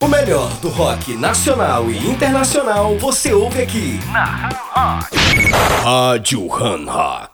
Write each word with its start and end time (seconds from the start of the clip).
O 0.00 0.08
melhor 0.08 0.48
do 0.60 0.68
rock 0.68 1.16
nacional 1.16 1.90
e 1.90 1.98
internacional 1.98 2.96
você 2.96 3.32
ouve 3.32 3.62
aqui 3.62 3.98
na 4.12 4.24
Han 4.24 4.50
Rock. 4.72 5.16
Rádio 5.82 6.54
Han 6.54 6.84
Rock. 6.90 7.29